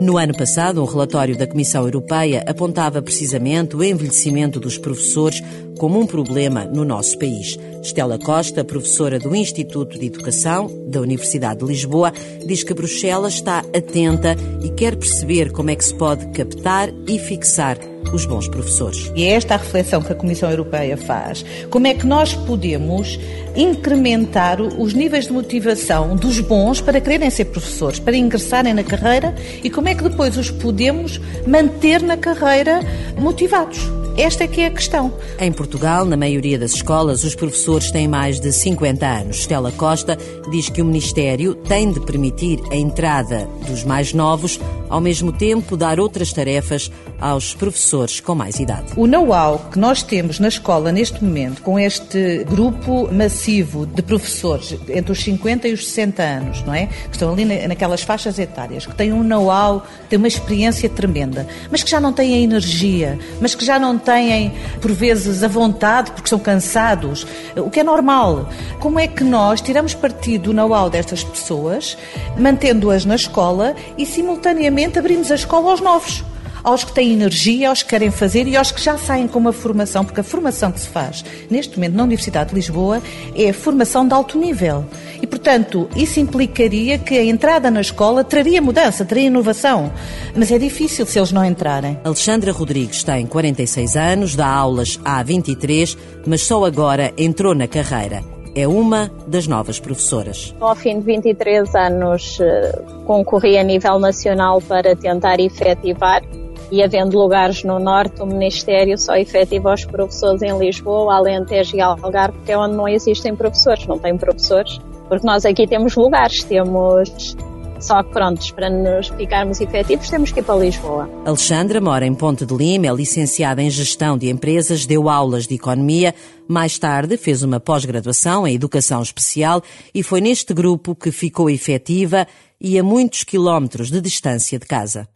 No 0.00 0.16
ano 0.16 0.34
passado, 0.34 0.82
um 0.82 0.86
relatório 0.86 1.36
da 1.36 1.46
Comissão 1.46 1.84
Europeia 1.84 2.42
apontava 2.46 3.02
precisamente 3.02 3.76
o 3.76 3.84
envelhecimento 3.84 4.58
dos 4.58 4.78
professores 4.78 5.42
como 5.78 6.00
um 6.00 6.06
problema 6.06 6.64
no 6.64 6.86
nosso 6.86 7.18
país. 7.18 7.58
Estela 7.82 8.18
Costa, 8.18 8.64
professora 8.64 9.18
do 9.18 9.36
Instituto 9.36 9.98
de 9.98 10.06
Educação 10.06 10.70
da 10.86 11.02
Universidade 11.02 11.60
de 11.60 11.66
Lisboa, 11.66 12.14
diz 12.46 12.64
que 12.64 12.72
Bruxelas 12.72 13.34
está 13.34 13.58
atenta 13.58 14.34
e 14.62 14.70
quer 14.70 14.96
perceber 14.96 15.52
como 15.52 15.68
é 15.68 15.76
que 15.76 15.84
se 15.84 15.94
pode 15.94 16.26
captar 16.28 16.88
e 17.06 17.18
fixar 17.18 17.76
os 18.16 18.24
bons 18.26 18.48
professores. 18.48 19.10
E 19.14 19.24
é 19.24 19.32
esta 19.32 19.54
a 19.54 19.58
reflexão 19.58 20.02
que 20.02 20.12
a 20.12 20.14
Comissão 20.14 20.50
Europeia 20.50 20.96
faz. 20.96 21.44
Como 21.70 21.86
é 21.86 21.94
que 21.94 22.06
nós 22.06 22.34
podemos 22.34 23.18
incrementar 23.56 24.60
os 24.60 24.94
níveis 24.94 25.26
de 25.26 25.32
motivação 25.32 26.16
dos 26.16 26.40
bons 26.40 26.80
para 26.80 27.00
quererem 27.00 27.30
ser 27.30 27.46
professores, 27.46 27.98
para 27.98 28.16
ingressarem 28.16 28.74
na 28.74 28.84
carreira 28.84 29.34
e 29.62 29.70
como 29.70 29.88
é 29.88 29.94
que 29.94 30.02
depois 30.02 30.36
os 30.36 30.50
podemos 30.50 31.20
manter 31.46 32.02
na 32.02 32.16
carreira 32.16 32.80
motivados? 33.18 33.99
Esta 34.20 34.44
é 34.44 34.46
que 34.46 34.60
é 34.60 34.66
a 34.66 34.70
questão. 34.70 35.10
Em 35.38 35.50
Portugal, 35.50 36.04
na 36.04 36.14
maioria 36.14 36.58
das 36.58 36.72
escolas, 36.72 37.24
os 37.24 37.34
professores 37.34 37.90
têm 37.90 38.06
mais 38.06 38.38
de 38.38 38.52
50 38.52 39.06
anos. 39.06 39.38
Stella 39.38 39.72
Costa 39.72 40.18
diz 40.50 40.68
que 40.68 40.82
o 40.82 40.84
Ministério 40.84 41.54
tem 41.54 41.90
de 41.90 42.00
permitir 42.00 42.60
a 42.70 42.76
entrada 42.76 43.48
dos 43.66 43.82
mais 43.82 44.12
novos, 44.12 44.60
ao 44.90 45.00
mesmo 45.00 45.32
tempo 45.32 45.74
dar 45.74 45.98
outras 45.98 46.34
tarefas 46.34 46.92
aos 47.18 47.54
professores 47.54 48.20
com 48.20 48.34
mais 48.34 48.60
idade. 48.60 48.92
O 48.94 49.06
know-how 49.06 49.58
que 49.72 49.78
nós 49.78 50.02
temos 50.02 50.38
na 50.38 50.48
escola 50.48 50.92
neste 50.92 51.24
momento, 51.24 51.62
com 51.62 51.78
este 51.78 52.44
grupo 52.44 53.08
massivo 53.10 53.86
de 53.86 54.02
professores 54.02 54.76
entre 54.88 55.12
os 55.12 55.22
50 55.22 55.66
e 55.68 55.72
os 55.72 55.88
60 55.88 56.22
anos, 56.22 56.62
não 56.62 56.74
é? 56.74 56.86
Que 56.86 57.12
estão 57.12 57.32
ali 57.32 57.46
naquelas 57.66 58.02
faixas 58.02 58.38
etárias, 58.38 58.84
que 58.84 58.94
têm 58.94 59.14
um 59.14 59.22
know-how, 59.22 59.82
têm 60.10 60.18
uma 60.18 60.28
experiência 60.28 60.90
tremenda, 60.90 61.46
mas 61.70 61.82
que 61.82 61.90
já 61.90 62.00
não 62.00 62.12
têm 62.12 62.34
a 62.34 62.38
energia, 62.38 63.18
mas 63.40 63.54
que 63.54 63.64
já 63.64 63.78
não 63.78 63.96
têm 63.98 64.09
têm, 64.10 64.52
por 64.80 64.90
vezes, 64.90 65.44
a 65.44 65.48
vontade 65.48 66.10
porque 66.10 66.28
são 66.28 66.38
cansados, 66.38 67.24
o 67.56 67.70
que 67.70 67.80
é 67.80 67.84
normal. 67.84 68.48
Como 68.80 68.98
é 68.98 69.06
que 69.06 69.22
nós 69.22 69.60
tiramos 69.60 69.94
partido 69.94 70.44
do 70.44 70.52
know-how 70.52 70.90
destas 70.90 71.22
pessoas, 71.22 71.96
mantendo-as 72.36 73.04
na 73.04 73.14
escola 73.14 73.76
e, 73.96 74.04
simultaneamente, 74.04 74.98
abrimos 74.98 75.30
a 75.30 75.36
escola 75.36 75.70
aos 75.70 75.80
novos? 75.80 76.24
Aos 76.62 76.84
que 76.84 76.92
têm 76.92 77.12
energia, 77.12 77.68
aos 77.68 77.82
que 77.82 77.90
querem 77.90 78.10
fazer 78.10 78.46
e 78.46 78.56
aos 78.56 78.70
que 78.70 78.82
já 78.82 78.96
saem 78.98 79.26
com 79.26 79.38
uma 79.38 79.52
formação, 79.52 80.04
porque 80.04 80.20
a 80.20 80.24
formação 80.24 80.70
que 80.72 80.80
se 80.80 80.88
faz 80.88 81.24
neste 81.50 81.76
momento 81.76 81.94
na 81.94 82.04
Universidade 82.04 82.50
de 82.50 82.56
Lisboa 82.56 83.02
é 83.34 83.50
a 83.50 83.54
formação 83.54 84.06
de 84.06 84.14
alto 84.14 84.38
nível. 84.38 84.84
E, 85.20 85.26
portanto, 85.26 85.88
isso 85.96 86.20
implicaria 86.20 86.98
que 86.98 87.16
a 87.16 87.24
entrada 87.24 87.70
na 87.70 87.80
escola 87.80 88.24
traria 88.24 88.62
mudança, 88.62 89.04
traria 89.04 89.26
inovação. 89.26 89.92
Mas 90.34 90.50
é 90.50 90.58
difícil 90.58 91.06
se 91.06 91.18
eles 91.18 91.32
não 91.32 91.44
entrarem. 91.44 91.98
Alexandra 92.04 92.52
Rodrigues 92.52 93.02
tem 93.02 93.26
46 93.26 93.96
anos, 93.96 94.34
dá 94.34 94.48
aulas 94.48 94.98
há 95.04 95.22
23, 95.22 95.96
mas 96.26 96.42
só 96.42 96.64
agora 96.64 97.12
entrou 97.16 97.54
na 97.54 97.68
carreira 97.68 98.22
é 98.54 98.66
uma 98.66 99.10
das 99.26 99.46
novas 99.46 99.78
professoras. 99.78 100.54
Ao 100.60 100.74
fim 100.74 100.98
de 100.98 101.04
23 101.04 101.74
anos, 101.74 102.38
eh, 102.40 102.82
concorri 103.06 103.56
a 103.56 103.62
nível 103.62 103.98
nacional 103.98 104.60
para 104.60 104.96
tentar 104.96 105.38
efetivar 105.38 106.22
e 106.70 106.82
havendo 106.82 107.18
lugares 107.18 107.64
no 107.64 107.78
Norte, 107.78 108.22
o 108.22 108.26
Ministério 108.26 108.96
só 108.96 109.16
efetiva 109.16 109.74
os 109.74 109.84
professores 109.84 110.42
em 110.42 110.56
Lisboa, 110.58 111.16
Alentejo 111.16 111.76
e 111.76 111.80
Algarve, 111.80 112.38
que 112.44 112.52
é 112.52 112.58
onde 112.58 112.76
não 112.76 112.88
existem 112.88 113.34
professores, 113.34 113.86
não 113.86 113.98
tem 113.98 114.16
professores, 114.16 114.78
porque 115.08 115.26
nós 115.26 115.44
aqui 115.44 115.66
temos 115.66 115.96
lugares, 115.96 116.44
temos 116.44 117.36
só 117.80 118.02
que 118.02 118.10
pronto, 118.12 118.54
para 118.54 118.68
nos 118.68 119.08
ficarmos 119.08 119.60
efetivos 119.60 120.08
temos 120.10 120.30
que 120.30 120.40
ir 120.40 120.42
para 120.42 120.56
Lisboa. 120.56 121.08
Alexandra 121.24 121.80
mora 121.80 122.06
em 122.06 122.14
Ponte 122.14 122.44
de 122.44 122.54
Lima, 122.54 122.86
é 122.86 122.92
licenciada 122.92 123.62
em 123.62 123.70
Gestão 123.70 124.18
de 124.18 124.28
Empresas, 124.28 124.84
deu 124.84 125.08
aulas 125.08 125.46
de 125.46 125.54
Economia. 125.54 126.14
Mais 126.46 126.78
tarde 126.78 127.16
fez 127.16 127.42
uma 127.42 127.58
pós-graduação 127.58 128.46
em 128.46 128.54
Educação 128.54 129.00
Especial 129.00 129.62
e 129.94 130.02
foi 130.02 130.20
neste 130.20 130.52
grupo 130.52 130.94
que 130.94 131.10
ficou 131.10 131.48
efetiva 131.48 132.26
e 132.60 132.78
a 132.78 132.82
muitos 132.82 133.24
quilómetros 133.24 133.90
de 133.90 134.00
distância 134.00 134.58
de 134.58 134.66
casa. 134.66 135.08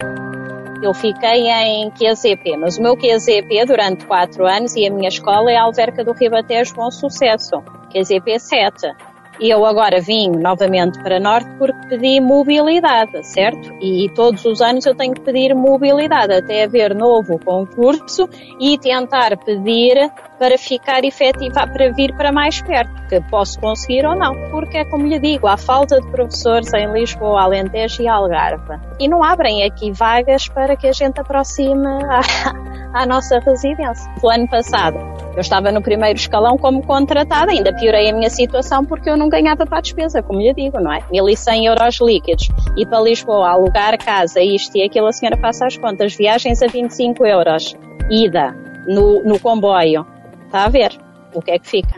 Eu 0.84 0.92
fiquei 0.92 1.48
em 1.48 1.90
QZP, 1.90 2.58
mas 2.58 2.76
o 2.76 2.82
meu 2.82 2.94
QZP 2.94 3.64
durante 3.66 4.04
quatro 4.04 4.46
anos 4.46 4.76
e 4.76 4.86
a 4.86 4.90
minha 4.90 5.08
escola 5.08 5.50
é 5.50 5.56
a 5.56 5.62
Alverca 5.62 6.04
do 6.04 6.12
Ribatejo 6.12 6.74
Bom 6.74 6.90
Sucesso, 6.90 7.62
QZP 7.90 8.38
7. 8.38 8.94
E 9.40 9.48
eu 9.48 9.64
agora 9.64 9.98
vim 10.02 10.30
novamente 10.30 11.02
para 11.02 11.18
Norte 11.18 11.48
porque 11.58 11.88
pedi 11.88 12.20
mobilidade, 12.20 13.26
certo? 13.26 13.72
E 13.80 14.10
todos 14.14 14.44
os 14.44 14.60
anos 14.60 14.84
eu 14.84 14.94
tenho 14.94 15.14
que 15.14 15.22
pedir 15.22 15.54
mobilidade 15.54 16.34
até 16.34 16.64
haver 16.64 16.94
novo 16.94 17.38
concurso 17.38 18.28
e 18.60 18.76
tentar 18.76 19.38
pedir 19.38 20.12
para 20.38 20.58
ficar 20.58 21.04
efetiva, 21.04 21.66
para 21.66 21.92
vir 21.92 22.14
para 22.16 22.32
mais 22.32 22.60
perto, 22.60 22.92
que 23.08 23.20
posso 23.30 23.58
conseguir 23.60 24.06
ou 24.06 24.14
não, 24.14 24.34
porque 24.50 24.78
é 24.78 24.84
como 24.84 25.06
lhe 25.06 25.18
digo, 25.18 25.46
há 25.46 25.56
falta 25.56 26.00
de 26.00 26.10
professores 26.10 26.72
em 26.74 26.90
Lisboa, 26.92 27.42
Alentejo 27.42 28.02
e 28.02 28.08
Algarve. 28.08 28.78
E 28.98 29.08
não 29.08 29.22
abrem 29.22 29.64
aqui 29.64 29.92
vagas 29.92 30.48
para 30.48 30.76
que 30.76 30.86
a 30.86 30.92
gente 30.92 31.20
aproxime 31.20 31.86
à, 31.86 33.00
à 33.02 33.06
nossa 33.06 33.38
residência. 33.38 34.10
O 34.22 34.28
ano 34.28 34.48
passado 34.48 34.98
eu 35.34 35.40
estava 35.40 35.72
no 35.72 35.82
primeiro 35.82 36.16
escalão 36.16 36.56
como 36.56 36.80
contratada, 36.86 37.50
ainda 37.50 37.74
piorei 37.74 38.08
a 38.08 38.12
minha 38.12 38.30
situação 38.30 38.84
porque 38.84 39.10
eu 39.10 39.16
não 39.16 39.28
ganhava 39.28 39.66
para 39.66 39.78
a 39.78 39.80
despesa, 39.80 40.22
como 40.22 40.40
lhe 40.40 40.54
digo, 40.54 40.78
não 40.80 40.92
é? 40.92 41.00
1.100 41.12 41.64
euros 41.64 42.00
líquidos. 42.00 42.48
E 42.76 42.86
para 42.86 43.00
Lisboa, 43.00 43.48
alugar 43.48 43.98
casa, 43.98 44.40
isto 44.40 44.76
e 44.78 44.84
aquilo, 44.84 45.08
a 45.08 45.12
senhora 45.12 45.36
passa 45.36 45.66
as 45.66 45.76
contas. 45.76 46.14
Viagens 46.14 46.62
a 46.62 46.68
25 46.68 47.26
euros. 47.26 47.74
Ida, 48.08 48.54
no, 48.86 49.24
no 49.24 49.40
comboio. 49.40 50.06
Está 50.54 50.66
a 50.66 50.68
ver 50.68 50.92
o 51.34 51.42
que 51.42 51.50
é 51.50 51.58
que 51.58 51.68
fica. 51.68 51.96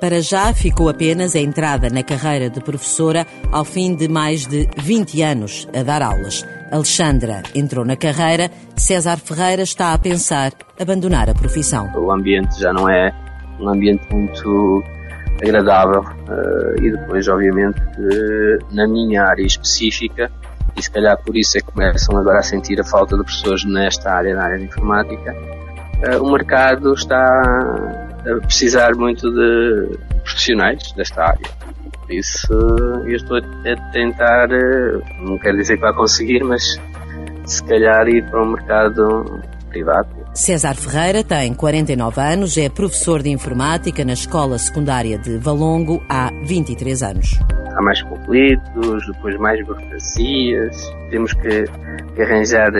Para 0.00 0.20
já 0.20 0.54
ficou 0.54 0.88
apenas 0.88 1.34
a 1.34 1.40
entrada 1.40 1.90
na 1.90 2.04
carreira 2.04 2.48
de 2.48 2.60
professora 2.60 3.26
ao 3.50 3.64
fim 3.64 3.96
de 3.96 4.06
mais 4.06 4.46
de 4.46 4.68
20 4.76 5.20
anos 5.20 5.68
a 5.76 5.82
dar 5.82 6.00
aulas. 6.00 6.46
Alexandra 6.70 7.42
entrou 7.56 7.84
na 7.84 7.96
carreira, 7.96 8.52
César 8.76 9.16
Ferreira 9.16 9.62
está 9.62 9.94
a 9.94 9.98
pensar 9.98 10.52
abandonar 10.78 11.28
a 11.28 11.34
profissão. 11.34 11.90
O 11.96 12.12
ambiente 12.12 12.60
já 12.60 12.72
não 12.72 12.88
é 12.88 13.12
um 13.58 13.68
ambiente 13.68 14.06
muito 14.14 14.84
agradável 15.42 16.02
uh, 16.02 16.80
e 16.80 16.92
depois, 16.92 17.26
obviamente, 17.26 17.80
uh, 17.80 18.74
na 18.76 18.86
minha 18.86 19.24
área 19.24 19.42
específica, 19.42 20.30
e 20.76 20.80
se 20.80 20.88
calhar 20.88 21.20
por 21.24 21.36
isso 21.36 21.58
é 21.58 21.60
que 21.60 21.72
começam 21.72 22.16
agora 22.16 22.38
a 22.38 22.42
sentir 22.44 22.80
a 22.80 22.84
falta 22.84 23.18
de 23.18 23.24
pessoas 23.24 23.64
nesta 23.64 24.12
área, 24.12 24.36
na 24.36 24.44
área 24.44 24.58
de 24.58 24.66
informática, 24.66 25.34
uh, 26.06 26.22
o 26.22 26.32
mercado 26.32 26.94
está 26.94 27.22
a 28.26 28.40
precisar 28.46 28.94
muito 28.94 29.30
de 29.30 29.98
profissionais 30.22 30.92
desta 30.92 31.24
área. 31.24 31.48
Por 32.02 32.12
isso, 32.12 32.52
eu 33.06 33.16
estou 33.16 33.36
a 33.38 33.92
tentar, 33.92 34.48
não 35.20 35.38
quero 35.38 35.58
dizer 35.58 35.76
que 35.76 35.82
vai 35.82 35.92
conseguir, 35.92 36.42
mas 36.42 36.80
se 37.44 37.64
calhar 37.64 38.08
ir 38.08 38.24
para 38.30 38.42
o 38.42 38.46
mercado 38.46 39.42
privado. 39.68 40.08
César 40.34 40.74
Ferreira 40.74 41.24
tem 41.24 41.52
49 41.52 42.20
anos, 42.20 42.56
é 42.56 42.68
professor 42.68 43.22
de 43.22 43.30
informática 43.30 44.04
na 44.04 44.12
escola 44.12 44.58
secundária 44.58 45.18
de 45.18 45.36
Valongo 45.38 46.02
há 46.08 46.30
23 46.44 47.02
anos. 47.02 47.38
Há 47.76 47.82
mais 47.82 48.02
conflitos, 48.02 49.06
depois 49.06 49.36
mais 49.38 49.64
burocracias, 49.66 50.90
temos 51.10 51.32
que, 51.34 51.64
que 52.14 52.22
arranjar 52.22 52.70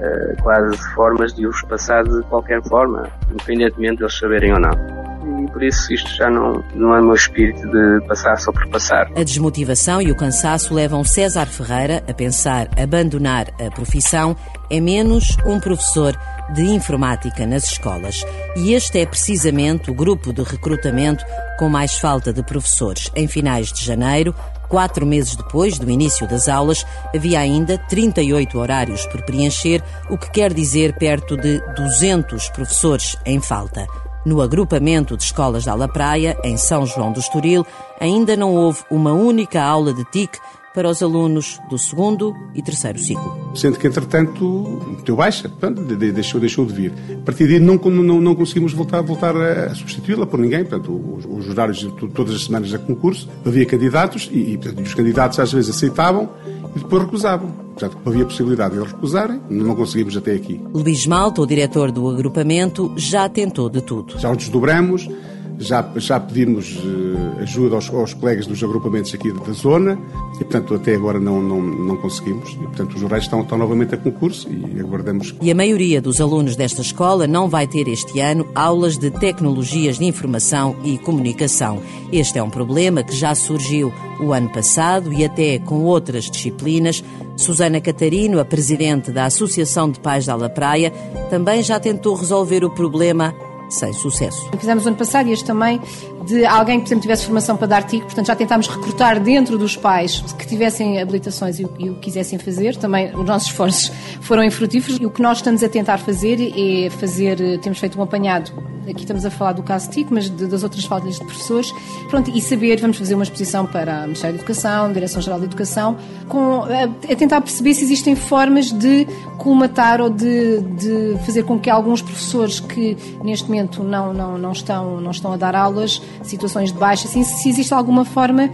uh, 0.00 0.42
quase 0.42 0.76
formas 0.94 1.32
de 1.34 1.46
os 1.46 1.62
passar 1.62 2.04
de 2.04 2.22
qualquer 2.24 2.62
forma, 2.62 3.08
independentemente 3.30 3.96
de 3.98 4.04
eles 4.04 4.18
saberem 4.18 4.52
ou 4.52 4.60
não 4.60 5.04
e 5.44 5.50
por 5.50 5.62
isso 5.62 5.92
isto 5.92 6.08
já 6.16 6.30
não, 6.30 6.62
não 6.74 6.94
é 6.94 7.00
meu 7.00 7.14
espírito 7.14 7.66
de 7.68 8.06
passar 8.06 8.36
só 8.38 8.52
por 8.52 8.66
passar. 8.68 9.10
A 9.16 9.22
desmotivação 9.22 10.00
e 10.00 10.10
o 10.10 10.16
cansaço 10.16 10.74
levam 10.74 11.04
César 11.04 11.46
Ferreira 11.46 12.02
a 12.08 12.14
pensar 12.14 12.68
abandonar 12.78 13.48
a 13.60 13.70
profissão. 13.70 14.36
É 14.70 14.80
menos 14.80 15.36
um 15.46 15.60
professor 15.60 16.18
de 16.54 16.62
informática 16.62 17.46
nas 17.46 17.64
escolas. 17.64 18.24
E 18.56 18.72
este 18.74 18.98
é 18.98 19.06
precisamente 19.06 19.90
o 19.90 19.94
grupo 19.94 20.32
de 20.32 20.42
recrutamento 20.42 21.24
com 21.58 21.68
mais 21.68 21.98
falta 21.98 22.32
de 22.32 22.42
professores. 22.42 23.10
Em 23.14 23.26
finais 23.28 23.72
de 23.72 23.84
janeiro, 23.84 24.34
quatro 24.68 25.06
meses 25.06 25.36
depois 25.36 25.78
do 25.78 25.90
início 25.90 26.28
das 26.28 26.48
aulas, 26.48 26.84
havia 27.14 27.40
ainda 27.40 27.78
38 27.78 28.58
horários 28.58 29.06
por 29.06 29.22
preencher, 29.22 29.82
o 30.08 30.18
que 30.18 30.30
quer 30.30 30.52
dizer 30.52 30.96
perto 30.96 31.36
de 31.36 31.60
200 31.74 32.48
professores 32.50 33.16
em 33.24 33.40
falta. 33.40 33.86
No 34.24 34.40
agrupamento 34.40 35.16
de 35.16 35.22
escolas 35.22 35.64
da 35.64 35.74
La 35.74 35.86
Praia, 35.86 36.36
em 36.42 36.56
São 36.56 36.86
João 36.86 37.12
do 37.12 37.20
Estoril, 37.20 37.66
ainda 38.00 38.34
não 38.36 38.54
houve 38.54 38.82
uma 38.90 39.12
única 39.12 39.62
aula 39.62 39.92
de 39.92 40.04
TIC 40.06 40.38
para 40.74 40.90
os 40.90 41.00
alunos 41.00 41.60
do 41.70 41.78
segundo 41.78 42.34
e 42.52 42.60
terceiro 42.60 42.98
ciclo. 42.98 43.52
Sendo 43.54 43.78
que, 43.78 43.86
entretanto, 43.86 44.82
meteu 44.88 45.14
baixa, 45.14 45.48
portanto, 45.48 45.82
deixou, 45.82 46.40
deixou 46.40 46.66
de 46.66 46.72
vir. 46.72 46.92
A 47.12 47.24
partir 47.24 47.46
daí 47.46 47.60
não, 47.60 47.76
não, 47.76 48.20
não 48.20 48.34
conseguimos 48.34 48.72
voltar, 48.72 49.00
voltar 49.00 49.36
a 49.36 49.72
substituí-la 49.72 50.26
por 50.26 50.40
ninguém, 50.40 50.64
portanto, 50.64 50.90
os, 50.90 51.24
os 51.24 51.48
horários 51.48 51.86
todas 52.12 52.34
as 52.34 52.44
semanas 52.44 52.74
a 52.74 52.78
concurso, 52.78 53.28
havia 53.46 53.64
candidatos 53.64 54.28
e, 54.32 54.54
e 54.54 54.58
portanto, 54.58 54.84
os 54.84 54.94
candidatos 54.94 55.38
às 55.38 55.52
vezes 55.52 55.70
aceitavam 55.74 56.28
e 56.74 56.80
depois 56.80 57.04
recusavam. 57.04 57.50
Portanto, 57.50 57.96
havia 58.04 58.24
possibilidade 58.24 58.74
de 58.74 58.80
eles 58.80 58.92
recusarem, 58.92 59.40
não 59.48 59.76
conseguimos 59.76 60.16
até 60.16 60.32
aqui. 60.32 60.60
Luís 60.72 61.06
Malta, 61.06 61.40
o 61.40 61.46
diretor 61.46 61.92
do 61.92 62.08
agrupamento, 62.08 62.92
já 62.96 63.28
tentou 63.28 63.70
de 63.70 63.80
tudo. 63.80 64.18
Já 64.18 64.30
o 64.30 64.36
desdobramos, 64.36 65.08
já, 65.58 65.88
já 65.96 66.20
pedimos 66.20 66.76
uh, 66.76 67.40
ajuda 67.42 67.76
aos, 67.76 67.92
aos, 67.92 68.14
colegas 68.14 68.46
dos 68.46 68.62
agrupamentos 68.62 69.14
aqui 69.14 69.32
da 69.32 69.52
zona 69.52 69.98
e, 70.34 70.38
portanto, 70.38 70.74
até 70.74 70.94
agora 70.94 71.20
não, 71.20 71.42
não, 71.42 71.60
não 71.60 71.96
conseguimos. 71.96 72.50
E, 72.50 72.56
portanto, 72.56 72.94
os 72.94 73.00
jornais 73.00 73.24
estão, 73.24 73.42
estão 73.42 73.58
novamente 73.58 73.94
a 73.94 73.98
concurso 73.98 74.48
e 74.50 74.80
aguardamos. 74.80 75.34
E 75.40 75.50
a 75.50 75.54
maioria 75.54 76.00
dos 76.00 76.20
alunos 76.20 76.56
desta 76.56 76.80
escola 76.80 77.26
não 77.26 77.48
vai 77.48 77.66
ter 77.66 77.88
este 77.88 78.20
ano 78.20 78.46
aulas 78.54 78.98
de 78.98 79.10
tecnologias 79.10 79.98
de 79.98 80.04
informação 80.04 80.76
e 80.82 80.98
comunicação. 80.98 81.80
Este 82.12 82.38
é 82.38 82.42
um 82.42 82.50
problema 82.50 83.02
que 83.02 83.14
já 83.14 83.34
surgiu 83.34 83.92
o 84.20 84.32
ano 84.32 84.48
passado 84.48 85.12
e 85.12 85.24
até 85.24 85.58
com 85.58 85.84
outras 85.84 86.30
disciplinas. 86.30 87.02
Susana 87.36 87.80
Catarino, 87.80 88.38
a 88.38 88.44
presidente 88.44 89.10
da 89.10 89.26
Associação 89.26 89.90
de 89.90 89.98
Pais 89.98 90.26
da 90.26 90.36
La 90.36 90.48
Praia, 90.48 90.92
também 91.30 91.62
já 91.62 91.80
tentou 91.80 92.14
resolver 92.14 92.64
o 92.64 92.70
problema 92.70 93.34
sem 93.68 93.92
sucesso. 93.92 94.48
Fizemos 94.58 94.86
ano 94.86 94.96
passado 94.96 95.28
e 95.28 95.32
este 95.32 95.44
também 95.44 95.80
de 96.26 96.44
alguém 96.44 96.78
que, 96.78 96.84
por 96.84 96.88
exemplo, 96.88 97.02
tivesse 97.02 97.24
formação 97.24 97.56
para 97.56 97.66
dar 97.66 97.82
TIC, 97.82 98.04
portanto 98.04 98.26
já 98.26 98.36
tentámos 98.36 98.68
recrutar 98.68 99.20
dentro 99.20 99.58
dos 99.58 99.76
pais 99.76 100.20
que 100.38 100.46
tivessem 100.46 101.00
habilitações 101.00 101.58
e, 101.58 101.66
e 101.78 101.90
o 101.90 101.96
quisessem 101.96 102.38
fazer. 102.38 102.76
Também 102.76 103.14
os 103.14 103.24
nossos 103.24 103.48
esforços 103.48 103.92
foram 104.20 104.42
infrutíferos 104.44 104.98
e 105.00 105.06
o 105.06 105.10
que 105.10 105.22
nós 105.22 105.38
estamos 105.38 105.62
a 105.62 105.68
tentar 105.68 105.98
fazer 105.98 106.38
é 106.40 106.90
fazer, 106.90 107.58
temos 107.60 107.78
feito 107.78 107.98
um 107.98 108.02
apanhado 108.02 108.52
aqui 108.90 109.00
estamos 109.00 109.24
a 109.24 109.30
falar 109.30 109.52
do 109.52 109.62
caso 109.62 109.90
TIC, 109.90 110.12
mas 110.12 110.28
de, 110.28 110.46
das 110.46 110.62
outras 110.62 110.84
faltas 110.84 111.18
de 111.18 111.24
professores, 111.24 111.72
pronto, 112.08 112.30
e 112.34 112.40
saber, 112.40 112.80
vamos 112.80 112.96
fazer 112.96 113.14
uma 113.14 113.24
exposição 113.24 113.66
para 113.66 114.00
o 114.00 114.02
Ministério 114.02 114.36
da 114.36 114.42
Educação, 114.42 114.92
Direção-Geral 114.92 115.38
da 115.38 115.46
Educação, 115.46 115.96
com, 116.28 116.62
a, 116.62 116.84
a, 116.84 117.16
tentar 117.16 117.40
perceber 117.40 117.74
se 117.74 117.84
existem 117.84 118.14
formas 118.14 118.70
de 118.70 119.06
colmatar 119.38 120.00
ou 120.00 120.10
de, 120.10 120.60
de, 120.60 121.18
fazer 121.24 121.44
com 121.44 121.58
que 121.58 121.70
alguns 121.70 122.02
professores 122.02 122.60
que 122.60 122.96
neste 123.22 123.46
momento 123.48 123.82
não, 123.82 124.12
não, 124.12 124.38
não, 124.38 124.52
estão, 124.52 125.00
não 125.00 125.10
estão 125.10 125.32
a 125.32 125.36
dar 125.36 125.54
aulas, 125.54 126.00
situações 126.22 126.72
de 126.72 126.78
baixa, 126.78 127.06
assim, 127.08 127.24
se 127.24 127.48
existe 127.48 127.72
alguma 127.72 128.04
forma 128.04 128.48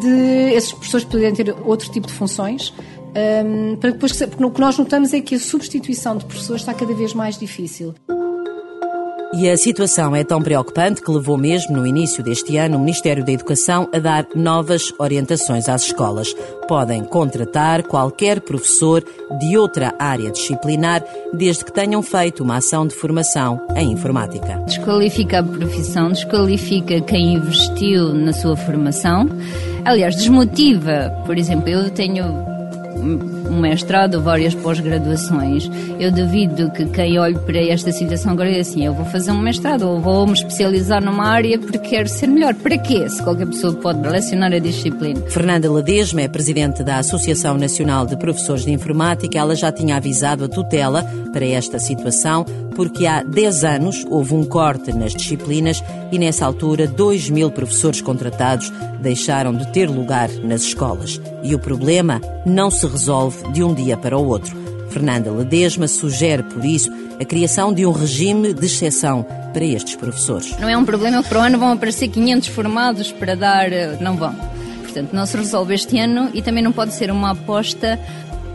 de 0.00 0.52
esses 0.54 0.72
professores 0.72 1.06
poderem 1.06 1.34
ter 1.34 1.54
outro 1.64 1.90
tipo 1.90 2.06
de 2.06 2.12
funções, 2.12 2.72
um, 3.44 3.76
para 3.76 3.90
depois, 3.90 4.16
porque 4.16 4.44
o 4.44 4.50
que 4.50 4.60
nós 4.60 4.78
notamos 4.78 5.12
é 5.12 5.20
que 5.20 5.34
a 5.34 5.40
substituição 5.40 6.16
de 6.16 6.24
professores 6.24 6.62
está 6.62 6.72
cada 6.72 6.94
vez 6.94 7.12
mais 7.12 7.38
difícil. 7.38 7.94
E 9.32 9.48
a 9.48 9.56
situação 9.56 10.14
é 10.14 10.24
tão 10.24 10.42
preocupante 10.42 11.00
que 11.00 11.10
levou 11.10 11.38
mesmo 11.38 11.76
no 11.76 11.86
início 11.86 12.22
deste 12.22 12.56
ano 12.56 12.76
o 12.76 12.80
Ministério 12.80 13.24
da 13.24 13.30
Educação 13.30 13.88
a 13.94 13.98
dar 14.00 14.26
novas 14.34 14.92
orientações 14.98 15.68
às 15.68 15.84
escolas. 15.84 16.34
Podem 16.66 17.04
contratar 17.04 17.84
qualquer 17.84 18.40
professor 18.40 19.04
de 19.38 19.56
outra 19.56 19.94
área 20.00 20.32
disciplinar, 20.32 21.04
desde 21.32 21.64
que 21.64 21.72
tenham 21.72 22.02
feito 22.02 22.42
uma 22.42 22.56
ação 22.56 22.84
de 22.84 22.94
formação 22.94 23.60
em 23.76 23.92
informática. 23.92 24.60
Desqualifica 24.66 25.38
a 25.38 25.44
profissão, 25.44 26.08
desqualifica 26.10 27.00
quem 27.00 27.34
investiu 27.34 28.12
na 28.12 28.32
sua 28.32 28.56
formação. 28.56 29.28
Aliás, 29.84 30.16
desmotiva. 30.16 31.08
Por 31.24 31.38
exemplo, 31.38 31.68
eu 31.68 31.88
tenho 31.90 32.24
um 33.50 33.60
mestrado 33.60 34.22
várias 34.22 34.54
pós-graduações. 34.54 35.70
Eu 35.98 36.12
duvido 36.12 36.70
que 36.70 36.86
quem 36.86 37.18
olhe 37.18 37.38
para 37.38 37.58
esta 37.58 37.92
situação 37.92 38.32
agora 38.32 38.48
diga 38.48 38.60
assim, 38.60 38.86
eu 38.86 38.94
vou 38.94 39.04
fazer 39.06 39.32
um 39.32 39.40
mestrado 39.40 39.82
ou 39.82 40.00
vou 40.00 40.26
me 40.26 40.32
especializar 40.32 41.02
numa 41.02 41.26
área 41.26 41.58
porque 41.58 41.78
quero 41.78 42.08
ser 42.08 42.28
melhor. 42.28 42.54
Para 42.54 42.78
quê? 42.78 43.08
Se 43.08 43.22
qualquer 43.22 43.46
pessoa 43.46 43.72
pode 43.74 44.00
relacionar 44.00 44.52
a 44.52 44.58
disciplina. 44.58 45.20
Fernanda 45.28 45.70
Ledesma 45.70 46.22
é 46.22 46.28
presidente 46.28 46.82
da 46.82 46.98
Associação 46.98 47.58
Nacional 47.58 48.06
de 48.06 48.16
Professores 48.16 48.64
de 48.64 48.70
Informática. 48.70 49.38
Ela 49.38 49.54
já 49.54 49.72
tinha 49.72 49.96
avisado 49.96 50.44
a 50.44 50.48
tutela 50.48 51.02
para 51.32 51.44
esta 51.44 51.78
situação 51.78 52.44
porque 52.74 53.06
há 53.06 53.22
10 53.22 53.64
anos 53.64 54.06
houve 54.08 54.34
um 54.34 54.44
corte 54.44 54.92
nas 54.92 55.14
disciplinas 55.14 55.82
e 56.10 56.18
nessa 56.18 56.46
altura 56.46 56.86
2 56.86 57.30
mil 57.30 57.50
professores 57.50 58.00
contratados 58.00 58.72
deixaram 59.00 59.54
de 59.54 59.70
ter 59.72 59.88
lugar 59.88 60.28
nas 60.42 60.62
escolas. 60.62 61.20
E 61.42 61.54
o 61.54 61.58
problema 61.58 62.20
não 62.44 62.70
se 62.70 62.86
resolve 62.86 63.39
de 63.52 63.62
um 63.62 63.74
dia 63.74 63.96
para 63.96 64.18
o 64.18 64.26
outro. 64.26 64.56
Fernanda 64.90 65.30
Ledesma 65.30 65.86
sugere, 65.86 66.42
por 66.42 66.64
isso, 66.64 66.90
a 67.20 67.24
criação 67.24 67.72
de 67.72 67.86
um 67.86 67.92
regime 67.92 68.52
de 68.52 68.66
exceção 68.66 69.24
para 69.52 69.64
estes 69.64 69.94
professores. 69.94 70.56
Não 70.58 70.68
é 70.68 70.76
um 70.76 70.84
problema 70.84 71.22
que 71.22 71.28
para 71.28 71.38
o 71.38 71.42
ano 71.42 71.58
vão 71.58 71.72
aparecer 71.72 72.08
500 72.08 72.48
formados 72.48 73.12
para 73.12 73.34
dar. 73.34 73.72
Eh, 73.72 73.98
não 74.00 74.16
vão. 74.16 74.34
Portanto, 74.82 75.12
não 75.12 75.24
se 75.24 75.36
resolve 75.36 75.74
este 75.74 75.98
ano 75.98 76.30
e 76.34 76.42
também 76.42 76.62
não 76.62 76.72
pode 76.72 76.94
ser 76.94 77.10
uma 77.10 77.30
aposta 77.30 77.98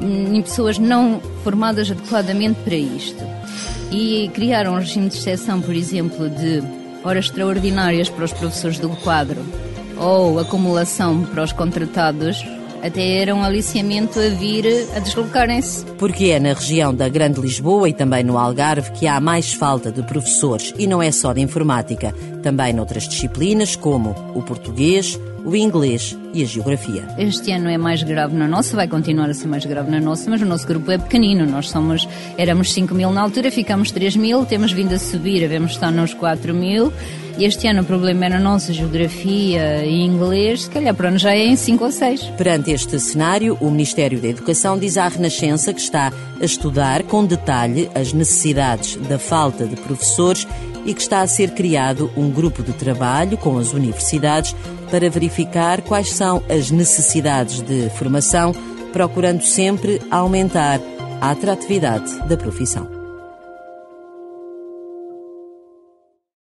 em 0.02 0.42
pessoas 0.42 0.78
não 0.78 1.22
formadas 1.44 1.90
adequadamente 1.90 2.60
para 2.62 2.76
isto. 2.76 3.24
E 3.92 4.30
criar 4.34 4.68
um 4.68 4.76
regime 4.76 5.08
de 5.08 5.18
exceção, 5.18 5.62
por 5.62 5.74
exemplo, 5.74 6.30
de 6.30 6.62
horas 7.04 7.26
extraordinárias 7.26 8.10
para 8.10 8.26
os 8.26 8.34
professores 8.34 8.80
do 8.80 8.90
quadro 8.90 9.46
ou 9.98 10.40
acumulação 10.40 11.24
para 11.24 11.44
os 11.44 11.54
contratados, 11.54 12.44
até 12.86 13.22
era 13.22 13.34
um 13.34 13.44
aliciamento 13.44 14.20
a 14.20 14.30
vir 14.30 14.66
a 14.96 15.00
deslocarem-se. 15.00 15.86
Porque 15.98 16.26
é 16.26 16.40
na 16.40 16.54
região 16.54 16.94
da 16.94 17.10
Grande 17.10 17.42
Lisboa 17.42 17.90
e 17.90 17.94
também 17.94 18.24
no 18.24 18.38
Algarve 18.38 18.92
que 18.92 19.08
há 19.08 19.20
mais 19.20 19.54
falta 19.54 19.92
de 19.92 20.04
professores 20.04 20.72
e 20.78 20.86
não 20.86 21.02
é 21.02 21.12
só 21.12 21.34
de 21.34 21.42
informática, 21.42 22.14
também 22.44 22.74
noutras 22.74 23.08
disciplinas 23.08 23.76
como 23.76 24.12
o 24.36 24.42
português, 24.44 25.20
o 25.46 25.56
inglês 25.56 26.18
e 26.34 26.42
a 26.42 26.46
geografia. 26.46 27.08
Este 27.18 27.52
ano 27.52 27.70
é 27.70 27.78
mais 27.78 28.02
grave 28.02 28.36
na 28.36 28.48
nossa, 28.48 28.76
vai 28.76 28.88
continuar 28.88 29.30
a 29.30 29.34
ser 29.34 29.48
mais 29.48 29.64
grave 29.64 29.92
na 29.92 30.02
nossa, 30.02 30.30
mas 30.30 30.42
o 30.42 30.46
nosso 30.46 30.66
grupo 30.68 30.92
é 30.92 30.98
pequenino. 30.98 31.46
Nós 31.46 31.70
somos, 31.70 32.08
éramos 32.38 32.74
5 32.74 32.94
mil 32.96 33.12
na 33.12 33.22
altura, 33.22 33.52
ficamos 33.52 33.92
3 33.92 34.16
mil, 34.18 34.46
temos 34.46 34.72
vindo 34.72 34.94
a 34.94 35.00
subir, 35.00 35.42
devemos 35.42 35.72
estar 35.72 35.92
nos 35.92 36.14
4 36.14 36.54
mil. 36.54 36.92
E 37.38 37.44
este 37.44 37.68
ano 37.68 37.82
o 37.82 37.86
problema 37.86 38.26
era 38.26 38.38
a 38.38 38.40
nossa 38.40 38.74
geografia 38.74 39.86
e 39.86 40.02
inglês, 40.02 40.64
se 40.64 40.70
calhar 40.70 40.96
para 40.96 41.10
ano 41.10 41.18
já 41.18 41.32
é 41.32 41.46
em 41.46 41.56
5 41.56 41.84
ou 41.84 41.92
6. 41.92 42.22
Perante 42.38 42.72
este 42.72 42.98
cenário, 42.98 43.58
o 43.60 43.70
Ministério 43.70 44.22
da 44.22 44.30
Educação 44.30 44.80
diz 44.80 44.98
à 44.98 45.08
Renascença 45.08 45.74
que 45.74 45.82
está 45.82 46.14
a 46.42 46.46
estudar 46.46 47.04
com 47.04 47.26
detalhe 47.26 47.90
as 47.94 48.14
necessidades 48.14 48.96
da 48.96 49.20
falta 49.20 49.66
de 49.66 49.76
professores 49.76 50.48
e 50.86 50.94
que 50.94 51.02
está 51.02 51.22
a 51.22 51.28
ser 51.28 51.52
criado 51.52 52.12
um 52.16 52.30
grupo 52.30 52.64
de 52.64 52.72
trabalho 52.72 53.38
com 53.38 53.58
as 53.58 53.74
universidades 53.74 54.56
para 54.90 55.10
verificar 55.10 55.82
quais 55.82 56.12
são 56.12 56.44
as 56.48 56.72
necessidades 56.72 57.62
de 57.62 57.90
formação, 57.90 58.54
procurando 58.94 59.42
sempre 59.42 60.02
aumentar 60.12 60.80
a 61.20 61.32
atratividade 61.32 62.18
da 62.28 62.38
profissão. 62.38 62.95